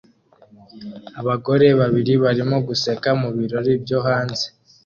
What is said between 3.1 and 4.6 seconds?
mu birori byo hanze